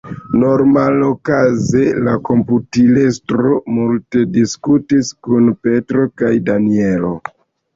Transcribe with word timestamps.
Normalokaze 0.43 1.81
la 2.07 2.15
komputilestro 2.29 3.53
multe 3.75 4.25
diskutis 4.39 5.13
kun 5.29 5.55
Petro 5.69 6.09
kaj 6.23 6.33
Danjelo. 6.49 7.17